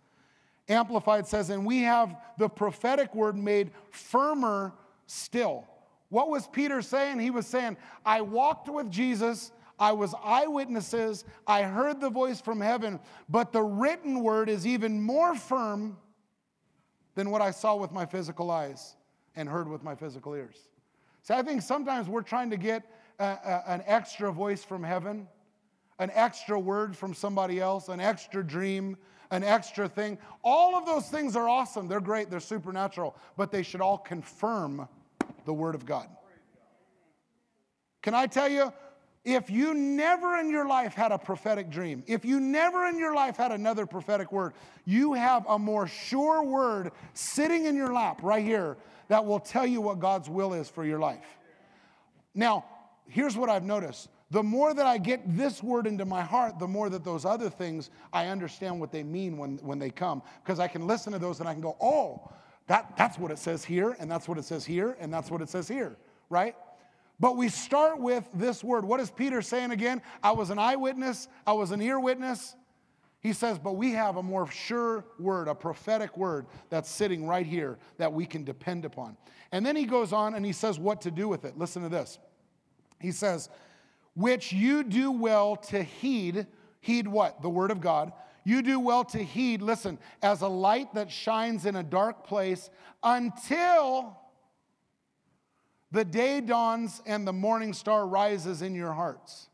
[0.69, 4.73] Amplified says, and we have the prophetic word made firmer
[5.07, 5.65] still.
[6.09, 7.19] What was Peter saying?
[7.19, 12.61] He was saying, I walked with Jesus, I was eyewitnesses, I heard the voice from
[12.61, 15.97] heaven, but the written word is even more firm
[17.15, 18.97] than what I saw with my physical eyes
[19.37, 20.57] and heard with my physical ears.
[21.23, 22.85] See, I think sometimes we're trying to get
[23.19, 25.29] a, a, an extra voice from heaven,
[25.99, 28.97] an extra word from somebody else, an extra dream,
[29.31, 30.19] an extra thing.
[30.43, 31.89] All of those things are awesome.
[31.89, 32.31] They're great.
[32.31, 33.17] They're supernatural.
[33.37, 34.89] But they should all confirm
[35.45, 36.09] the Word of God.
[38.03, 38.73] Can I tell you,
[39.25, 43.15] if you never in your life had a prophetic dream, if you never in your
[43.15, 44.53] life had another prophetic word,
[44.85, 48.77] you have a more sure word sitting in your lap right here
[49.09, 51.39] that will tell you what God's will is for your life.
[52.35, 52.65] Now,
[53.09, 56.67] here's what I've noticed the more that I get this word into my heart, the
[56.67, 60.23] more that those other things, I understand what they mean when, when they come.
[60.43, 62.33] Because I can listen to those and I can go, oh,
[62.67, 65.43] that, that's what it says here, and that's what it says here, and that's what
[65.43, 65.99] it says here,
[66.31, 66.57] right?
[67.23, 68.85] But we start with this word.
[68.85, 70.03] What is Peter saying again?
[70.25, 72.57] I was an eyewitness, I was an ear witness.
[73.21, 77.47] He says, but we have a more sure word, a prophetic word that's sitting right
[77.47, 79.17] here that we can depend upon.
[79.53, 81.57] And then he goes on and he says what to do with it.
[81.57, 82.19] Listen to this.
[82.99, 83.49] He says,
[84.17, 86.49] which you do well to heed.
[86.81, 87.41] Heed what?
[87.41, 88.13] The word of God.
[88.43, 92.69] You do well to heed, listen, as a light that shines in a dark place
[93.05, 94.19] until
[95.93, 99.49] the day dawns and the morning star rises in your hearts.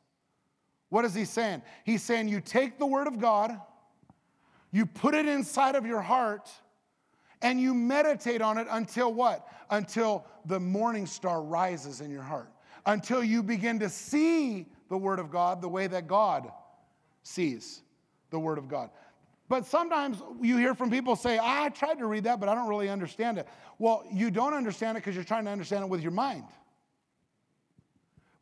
[0.88, 1.62] What is he saying?
[1.84, 3.60] He's saying you take the word of God,
[4.70, 6.48] you put it inside of your heart,
[7.42, 9.46] and you meditate on it until what?
[9.70, 12.50] Until the morning star rises in your heart
[12.88, 16.50] until you begin to see the Word of God the way that God
[17.22, 17.82] sees
[18.30, 18.90] the Word of God.
[19.48, 22.54] But sometimes you hear from people say, ah, I tried to read that, but I
[22.54, 23.48] don't really understand it.
[23.78, 26.44] Well, you don't understand it because you're trying to understand it with your mind.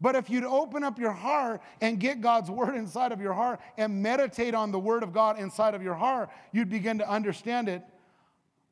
[0.01, 3.61] But if you'd open up your heart and get God's word inside of your heart
[3.79, 7.69] and meditate on the word of God inside of your heart, you'd begin to understand
[7.69, 7.83] it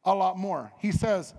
[0.04, 0.72] a lot more.
[0.78, 1.34] He says,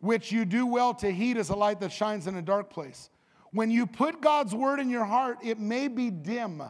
[0.00, 3.10] which you do well to heed as a light that shines in a dark place.
[3.52, 6.62] When you put God's word in your heart, it may be dim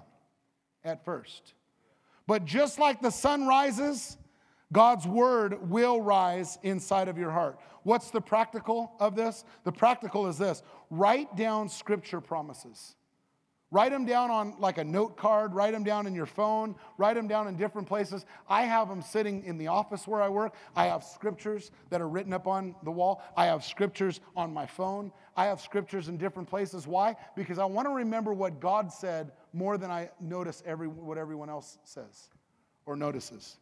[0.85, 1.55] at first.
[2.31, 4.17] But just like the sun rises,
[4.73, 7.59] God's word will rise inside of your heart.
[7.83, 9.45] What's the practical of this?
[9.65, 12.95] The practical is this write down scripture promises.
[13.73, 17.15] Write them down on like a note card, write them down in your phone, write
[17.15, 18.27] them down in different places.
[18.49, 20.55] I have them sitting in the office where I work.
[20.75, 23.23] I have scriptures that are written up on the wall.
[23.37, 25.13] I have scriptures on my phone.
[25.37, 26.89] I have scriptures in different places.
[26.89, 27.15] Why?
[27.37, 31.49] Because I want to remember what God said more than I notice every, what everyone
[31.49, 32.29] else says
[32.87, 33.57] or notices,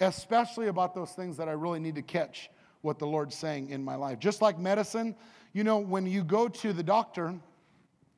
[0.00, 2.50] especially about those things that I really need to catch
[2.82, 4.18] what the Lord's saying in my life.
[4.18, 5.16] Just like medicine,
[5.54, 7.34] you know, when you go to the doctor,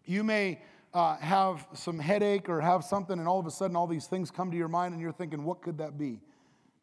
[0.05, 0.61] you may
[0.93, 4.31] uh, have some headache or have something, and all of a sudden all these things
[4.31, 6.21] come to your mind, and you're thinking, what could that be?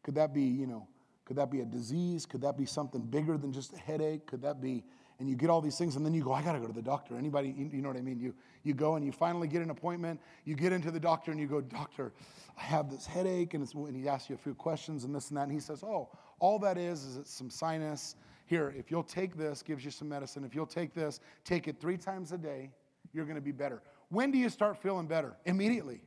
[0.02, 0.86] Could that be, you know,
[1.24, 2.24] could that be a disease?
[2.24, 4.26] Could that be something bigger than just a headache?
[4.26, 4.82] Could that be,
[5.18, 6.72] and you get all these things, and then you go, I got to go to
[6.72, 7.18] the doctor.
[7.18, 8.18] Anybody, you know what I mean?
[8.18, 10.20] You, you go and you finally get an appointment.
[10.46, 12.12] You get into the doctor, and you go, Doctor,
[12.56, 15.36] I have this headache, and, and he asks you a few questions and this and
[15.36, 18.16] that, and he says, Oh, all that is is it's some sinus.
[18.46, 20.42] Here, if you'll take this, gives you some medicine.
[20.44, 22.70] If you'll take this, take it three times a day,
[23.12, 23.82] you're to be better.
[24.10, 25.36] When do you start feeling better?
[25.44, 26.02] Immediately.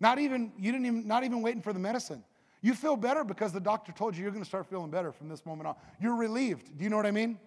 [0.00, 2.22] Not even, you didn't even, not even waiting for the medicine.
[2.60, 5.28] You feel better because the doctor told you you're going to start feeling better from
[5.28, 5.76] this moment on.
[6.00, 6.76] You're relieved.
[6.76, 7.38] Do you know what I mean?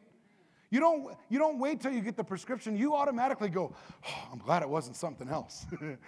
[0.71, 2.78] You don't, you don't wait till you get the prescription.
[2.78, 3.73] You automatically go,
[4.08, 5.65] oh, I'm glad it wasn't something else.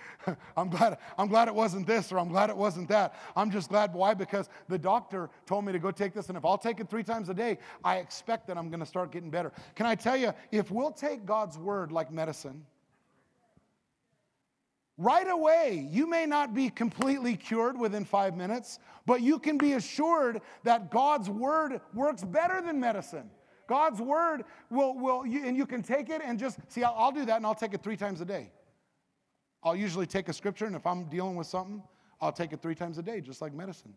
[0.58, 3.15] I'm, glad, I'm glad it wasn't this or I'm glad it wasn't that.
[3.36, 3.91] I'm just glad.
[3.94, 4.13] Why?
[4.13, 7.04] Because the doctor told me to go take this, and if I'll take it three
[7.04, 9.52] times a day, I expect that I'm going to start getting better.
[9.74, 12.63] Can I tell you, if we'll take God's word like medicine,
[15.02, 19.74] right away, you may not be completely cured within five minutes, but you can be
[19.74, 23.30] assured that God's word works better than medicine.
[23.68, 27.12] God's word will, will you, and you can take it and just see, I'll, I'll
[27.12, 28.52] do that and I'll take it three times a day.
[29.64, 31.84] I'll usually take a scripture, and if I'm dealing with something,
[32.20, 33.94] I'll take it three times a day, just like medicine.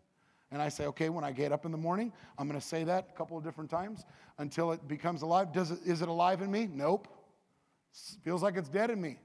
[0.51, 2.83] And I say, okay, when I get up in the morning, I'm going to say
[2.83, 4.05] that a couple of different times
[4.37, 5.51] until it becomes alive.
[5.51, 6.69] Does it, is it alive in me?
[6.71, 7.07] Nope.
[8.23, 9.17] Feels like it's dead in me.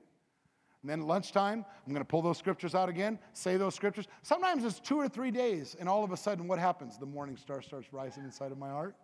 [0.83, 4.07] And then lunchtime, I'm going to pull those scriptures out again, say those scriptures.
[4.23, 6.97] Sometimes it's two or three days, and all of a sudden, what happens?
[6.97, 8.97] The morning star starts rising inside of my heart.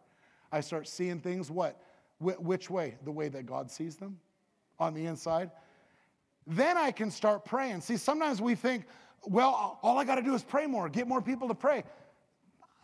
[0.51, 1.81] I start seeing things what?
[2.19, 2.97] Wh- which way?
[3.05, 4.19] The way that God sees them
[4.79, 5.51] on the inside.
[6.47, 7.83] Then I can start praying.
[7.83, 8.85] See, sometimes we think,
[9.25, 11.85] well, all I got to do is pray more, get more people to pray.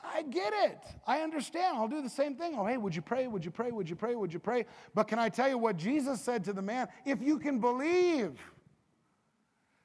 [0.04, 0.78] I get it.
[1.06, 1.76] I understand.
[1.76, 2.54] I'll do the same thing.
[2.56, 3.28] Oh, hey, would you pray?
[3.28, 3.70] Would you pray?
[3.70, 4.16] Would you pray?
[4.16, 4.66] Would you pray?
[4.94, 6.88] But can I tell you what Jesus said to the man?
[7.06, 8.38] If you can believe.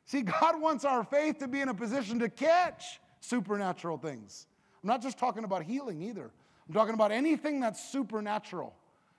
[0.07, 4.47] See, God wants our faith to be in a position to catch supernatural things.
[4.81, 6.31] I'm not just talking about healing either.
[6.67, 8.73] I'm talking about anything that's supernatural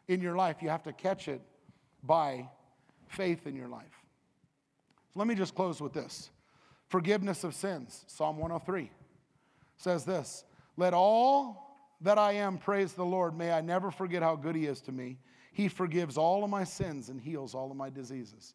[0.09, 0.57] in your life.
[0.63, 1.43] You have to catch it
[2.03, 2.49] by
[3.07, 3.85] faith in your life.
[5.13, 6.31] So let me just close with this
[6.89, 8.05] forgiveness of sins.
[8.07, 8.91] Psalm 103
[9.77, 10.45] says this
[10.79, 13.37] Let all that I am praise the Lord.
[13.37, 15.19] May I never forget how good He is to me.
[15.53, 18.55] He forgives all of my sins and heals all of my diseases.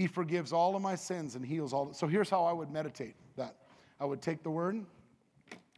[0.00, 1.92] He forgives all of my sins and heals all.
[1.92, 3.56] So here's how I would meditate that.
[4.00, 4.82] I would take the word,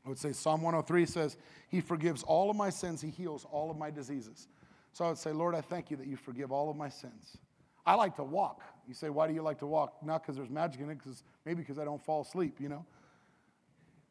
[0.07, 1.37] I would say Psalm 103 says,
[1.69, 4.47] He forgives all of my sins, He heals all of my diseases.
[4.93, 7.37] So I would say, Lord, I thank you that you forgive all of my sins.
[7.85, 8.63] I like to walk.
[8.87, 9.97] You say, why do you like to walk?
[10.05, 12.87] Not because there's magic in it, because maybe because I don't fall asleep, you know?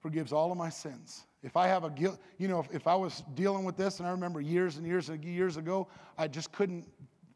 [0.01, 1.23] Forgives all of my sins.
[1.41, 4.07] If I have a guilt, you know, if, if I was dealing with this, and
[4.09, 6.85] I remember years and years and years ago, I just couldn't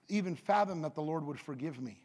[0.10, 2.02] even fathom that the Lord would forgive me.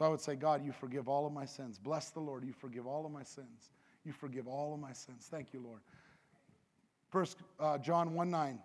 [0.00, 1.78] So I would say, God, you forgive all of my sins.
[1.78, 3.68] Bless the Lord, you forgive all of my sins.
[4.02, 5.28] You forgive all of my sins.
[5.30, 5.80] Thank you, Lord.
[7.10, 8.58] First uh, John 1 9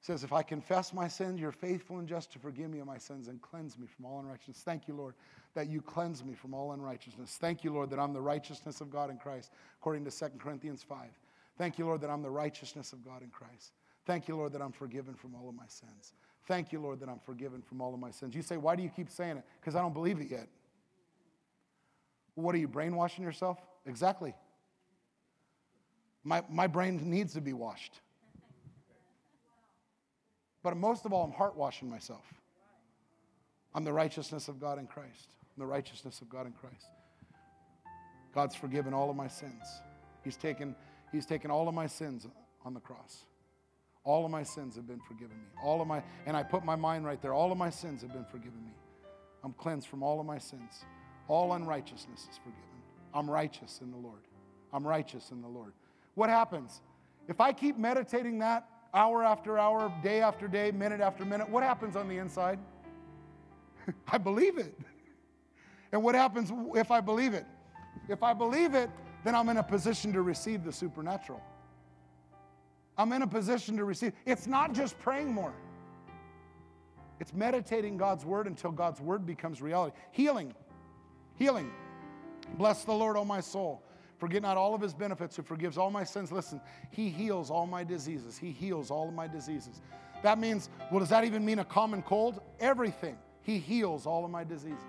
[0.00, 2.98] says, If I confess my sins, you're faithful and just to forgive me of my
[2.98, 4.62] sins and cleanse me from all unrighteousness.
[4.64, 5.14] Thank you, Lord,
[5.54, 7.36] that you cleanse me from all unrighteousness.
[7.40, 10.84] Thank you, Lord, that I'm the righteousness of God in Christ, according to 2 Corinthians
[10.84, 10.98] 5.
[11.58, 13.72] Thank you, Lord, that I'm the righteousness of God in Christ.
[14.04, 16.12] Thank you, Lord, that I'm forgiven from all of my sins.
[16.46, 18.36] Thank you, Lord, that I'm forgiven from all of my sins.
[18.36, 19.44] You say, Why do you keep saying it?
[19.60, 20.46] Because I don't believe it yet.
[22.36, 23.58] What are you, brainwashing yourself?
[23.86, 24.34] Exactly.
[26.22, 28.00] My, my brain needs to be washed.
[30.62, 32.24] But most of all, I'm heart washing myself.
[33.74, 35.28] I'm the righteousness of God in Christ.
[35.42, 36.86] I'm the righteousness of God in Christ.
[38.34, 39.80] God's forgiven all of my sins.
[40.22, 40.74] He's taken,
[41.12, 42.26] he's taken all of my sins
[42.64, 43.24] on the cross.
[44.04, 45.48] All of my sins have been forgiven me.
[45.62, 47.32] All of my, and I put my mind right there.
[47.32, 48.72] All of my sins have been forgiven me.
[49.42, 50.84] I'm cleansed from all of my sins.
[51.28, 52.62] All unrighteousness is forgiven.
[53.14, 54.20] I'm righteous in the Lord.
[54.72, 55.72] I'm righteous in the Lord.
[56.14, 56.82] What happens?
[57.28, 61.62] If I keep meditating that hour after hour, day after day, minute after minute, what
[61.62, 62.58] happens on the inside?
[64.08, 64.78] I believe it.
[65.92, 67.46] And what happens if I believe it?
[68.08, 68.90] If I believe it,
[69.24, 71.42] then I'm in a position to receive the supernatural.
[72.98, 74.12] I'm in a position to receive.
[74.24, 75.52] It's not just praying more.
[77.18, 79.96] It's meditating God's word until God's word becomes reality.
[80.12, 80.54] Healing.
[81.36, 81.70] Healing.
[82.56, 83.82] Bless the Lord, O my soul.
[84.18, 86.32] Forget not all of his benefits, who forgives all my sins.
[86.32, 88.38] Listen, he heals all my diseases.
[88.38, 89.82] He heals all of my diseases.
[90.22, 92.40] That means, well, does that even mean a common cold?
[92.58, 93.18] Everything.
[93.42, 94.82] He heals all of my diseases.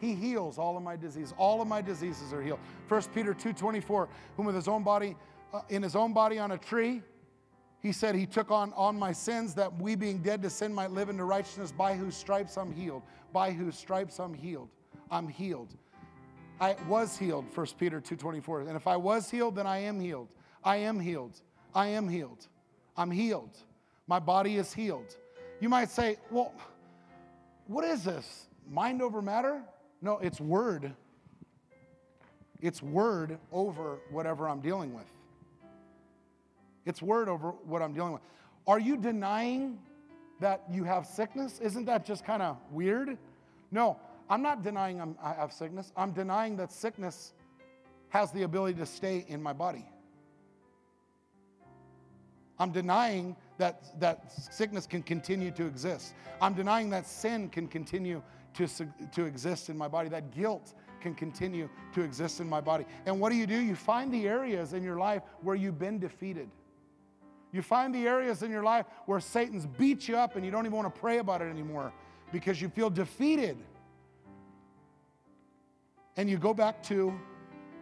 [0.00, 1.32] He heals all of my diseases.
[1.38, 2.58] All of my diseases are healed.
[2.88, 5.16] 1 Peter 2.24, whom with his own body,
[5.52, 7.02] uh, in his own body on a tree,
[7.80, 10.90] he said he took on, on my sins that we being dead to sin might
[10.90, 13.02] live into righteousness by whose stripes I'm healed.
[13.32, 14.68] By whose stripes I'm healed.
[15.10, 15.74] I'm healed.
[16.62, 18.68] I was healed, 1 Peter 2.24.
[18.68, 20.28] And if I was healed, then I am healed.
[20.62, 21.40] I am healed.
[21.74, 22.46] I am healed.
[22.96, 23.58] I'm healed.
[24.06, 25.16] My body is healed.
[25.58, 26.52] You might say, well,
[27.66, 28.46] what is this?
[28.70, 29.60] Mind over matter?
[30.02, 30.92] No, it's word.
[32.60, 35.10] It's word over whatever I'm dealing with.
[36.86, 38.22] It's word over what I'm dealing with.
[38.68, 39.80] Are you denying
[40.38, 41.58] that you have sickness?
[41.58, 43.18] Isn't that just kind of weird?
[43.72, 43.98] No,
[44.32, 45.92] I'm not denying I'm, i have sickness.
[45.94, 47.34] I'm denying that sickness
[48.08, 49.84] has the ability to stay in my body.
[52.58, 56.14] I'm denying that, that sickness can continue to exist.
[56.40, 58.22] I'm denying that sin can continue
[58.54, 58.66] to,
[59.12, 60.72] to exist in my body, that guilt
[61.02, 62.86] can continue to exist in my body.
[63.04, 63.60] And what do you do?
[63.60, 66.48] You find the areas in your life where you've been defeated.
[67.52, 70.64] You find the areas in your life where Satan's beat you up and you don't
[70.64, 71.92] even want to pray about it anymore
[72.32, 73.58] because you feel defeated.
[76.16, 77.18] And you go back to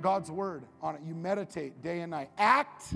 [0.01, 1.03] God's word on it.
[1.07, 2.31] You meditate day and night.
[2.39, 2.95] Act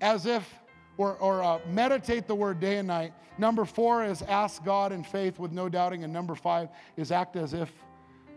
[0.00, 0.48] as if,
[0.96, 3.12] or, or uh, meditate the word day and night.
[3.38, 6.04] Number four is ask God in faith with no doubting.
[6.04, 7.72] And number five is act as if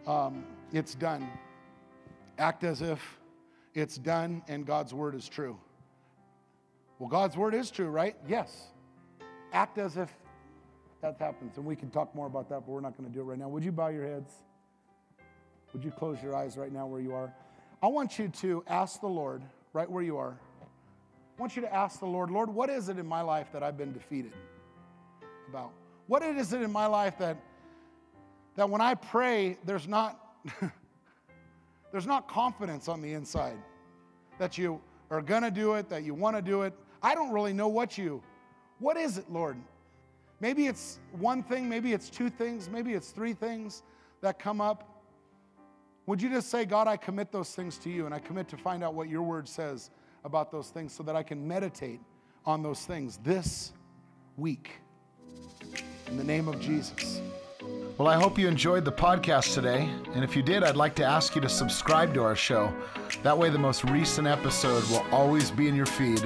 [0.07, 1.27] um, it's done.
[2.37, 3.19] Act as if
[3.73, 5.57] it's done and God's word is true.
[6.99, 8.15] Well, God's word is true, right?
[8.27, 8.67] Yes.
[9.53, 10.13] Act as if
[11.01, 11.57] that happens.
[11.57, 13.39] And we can talk more about that, but we're not going to do it right
[13.39, 13.49] now.
[13.49, 14.31] Would you bow your heads?
[15.73, 17.33] Would you close your eyes right now where you are?
[17.81, 19.41] I want you to ask the Lord
[19.73, 20.37] right where you are.
[20.61, 23.63] I want you to ask the Lord, Lord, what is it in my life that
[23.63, 24.33] I've been defeated
[25.49, 25.71] about?
[26.07, 27.37] What is it in my life that,
[28.55, 30.19] that when I pray, there's not,
[31.91, 33.57] there's not confidence on the inside
[34.37, 36.73] that you are going to do it, that you want to do it?
[37.01, 38.21] I don't really know what you,
[38.77, 39.57] what is it, Lord?
[40.41, 43.83] Maybe it's one thing, maybe it's two things, maybe it's three things
[44.21, 45.03] that come up.
[46.07, 48.57] Would you just say, God, I commit those things to you and I commit to
[48.57, 49.91] find out what your word says
[50.25, 52.01] about those things so that I can meditate
[52.43, 53.73] on those things this
[54.35, 54.79] week?
[56.07, 57.21] In the name of Jesus.
[57.99, 59.87] Well, I hope you enjoyed the podcast today.
[60.15, 62.73] And if you did, I'd like to ask you to subscribe to our show.
[63.21, 66.23] That way, the most recent episode will always be in your feed,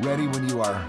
[0.00, 0.86] ready when you are.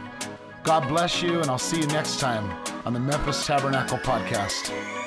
[0.68, 2.52] God bless you, and I'll see you next time
[2.86, 5.07] on the Memphis Tabernacle Podcast.